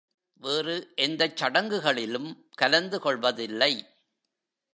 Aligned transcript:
வேறு 0.33 0.93
எந்தச் 0.95 1.37
சடங்குகளிலும் 1.37 2.45
கலந்து 2.55 2.99
கொள்வதில்லை. 2.99 3.73